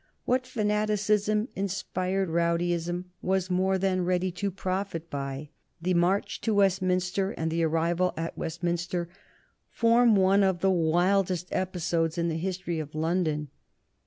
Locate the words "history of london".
12.37-13.49